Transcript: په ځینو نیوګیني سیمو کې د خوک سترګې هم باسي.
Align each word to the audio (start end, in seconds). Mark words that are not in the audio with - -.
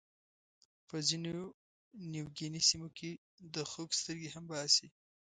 په 0.87 0.97
ځینو 1.07 1.33
نیوګیني 2.11 2.61
سیمو 2.69 2.89
کې 2.97 3.11
د 3.53 3.55
خوک 3.69 3.89
سترګې 3.99 4.29
هم 4.35 4.43
باسي. 4.51 4.87